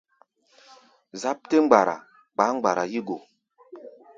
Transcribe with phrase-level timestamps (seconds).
[1.21, 1.95] Záp tɛ́ mgbara
[2.33, 3.17] kpaá mgbara yí go.